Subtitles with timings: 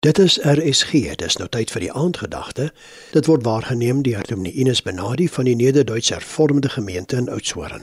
[0.00, 2.68] Dit is RSG, dis nou tyd vir die aandgedagte.
[3.10, 7.82] Dit word waargeneem deur Dominee Ines Benadi van die Nederduits Hervormde Gemeente in Oudtshoorn.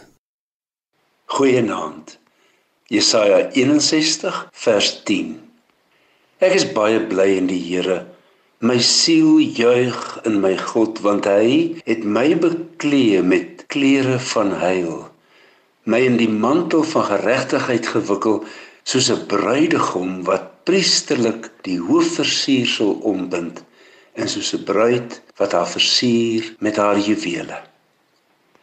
[1.35, 2.13] Goeienaand.
[2.87, 5.33] Jesaja 61 vers 10.
[6.39, 8.05] Ek is baie bly in die Here.
[8.63, 15.09] My siel juig in my God want hy het my beklee met klere van heil.
[15.83, 18.45] My in die mantel van geregtigheid gewikkel
[18.85, 23.63] soos 'n bruidegom wat priesterlik die hoofversiersel ombind
[24.13, 27.57] en soos 'n bruid wat haar versier met haar juwele.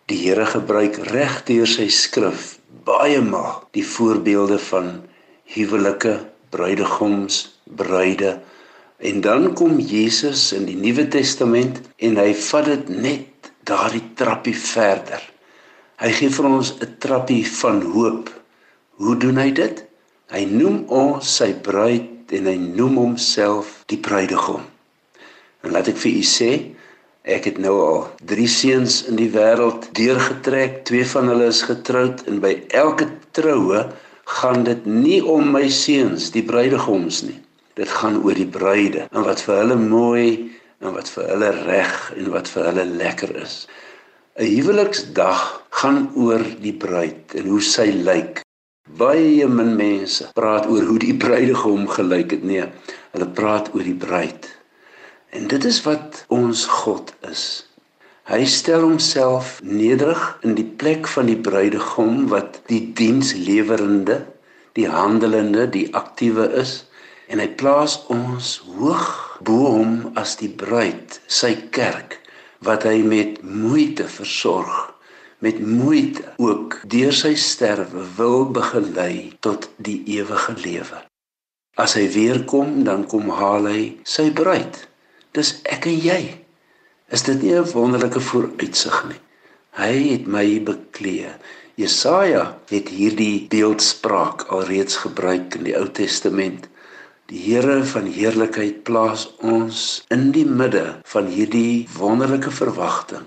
[0.07, 5.03] Die Here gebruik regdeur sy skrif baie maal die voorbeelde van
[5.55, 6.15] huwelike,
[6.51, 8.41] bruidegoms, bruide
[8.99, 14.57] en dan kom Jesus in die Nuwe Testament en hy vat dit net daardie trappie
[14.57, 15.23] verder.
[15.99, 18.31] Hy gee vir ons 'n trappie van hoop.
[19.03, 19.91] Hoe doen hy dit?
[20.33, 24.63] Hy noem ons sy bruid en hy noem homself die bruidegom.
[25.61, 26.49] En laat ek vir u sê,
[27.29, 27.99] ek het nou al
[28.31, 30.79] 3 seuns in die wêreld deurgetrek.
[30.89, 33.83] Twee van hulle is getroud en by elke troue
[34.39, 37.37] gaan dit nie om my seuns, die bruidegoms nie.
[37.77, 40.27] Dit gaan oor die bruide en wat vir hulle mooi
[40.81, 43.67] en wat vir hulle reg en wat vir hulle lekker is.
[44.41, 45.45] 'n Huweliksdag
[45.83, 48.41] gaan oor die bruid en hoe sy lyk
[49.01, 52.43] Baie min mense praat oor hoe die bruidegom gelyk het.
[52.47, 52.67] Nee,
[53.15, 54.49] hulle praat oor die bruid.
[55.33, 57.45] En dit is wat ons God is.
[58.29, 64.21] Hy stel homself nederig in die plek van die bruidegom wat die dienslewerende,
[64.79, 66.85] die handelende, die aktiewe is
[67.33, 69.09] en hy plaas ons hoog
[69.43, 72.21] bo hom as die bruid, sy kerk
[72.63, 74.92] wat hy met moeite versorg
[75.43, 81.01] met moeite ook deur sy sterwe wil begelei tot die ewige lewe.
[81.83, 84.79] As hy weer kom, dan kom haal hy sy bruid.
[85.35, 86.21] Dis ek en jy.
[87.11, 89.19] Is dit nie 'n wonderlike vooruitsig nie?
[89.83, 91.35] Hy het my beklee.
[91.75, 96.69] Jesaja het hierdie beeldspraak alreeds gebruik in die Ou Testament.
[97.27, 103.27] Die Here van heerlikheid plaas ons in die midde van hierdie wonderlike verwagting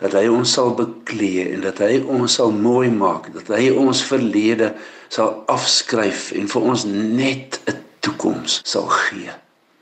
[0.00, 4.00] dat hy ons sal beklee en dat hy ons sal mooi maak, dat hy ons
[4.08, 4.72] verlede
[5.12, 9.32] sal afskryf en vir ons net 'n toekoms sal gee.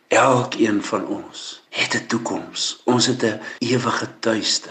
[0.08, 2.80] Elkeen van ons het 'n toekoms.
[2.84, 4.70] Ons het 'n ewige tuiste.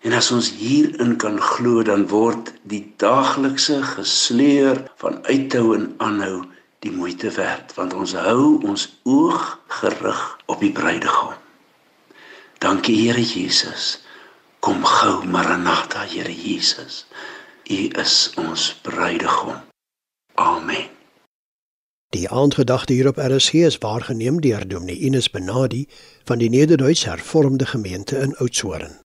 [0.00, 6.44] En as ons hierin kan glo, dan word die daaglikse gesleur van uithou en aanhou
[6.78, 11.32] die moeite werd, want ons hou ons oog gerig op die bruidegom.
[12.58, 14.04] Dankie Here Jesus.
[14.64, 17.04] Kom gou, Maranatha, Here Jesus.
[17.68, 19.60] U is ons bruidegom.
[20.34, 20.88] Amen.
[22.16, 25.84] Die aandgedagte hier op RSG is waargeneem deur Dominee Ines Benadi
[26.24, 29.03] van die Nederduits Hervormde Gemeente in Oudtshoorn.